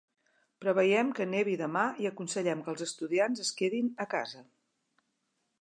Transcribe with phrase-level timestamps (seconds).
[0.63, 4.47] Preveiem que nevi demà i aconsellem que els estudiants es quedin a casa.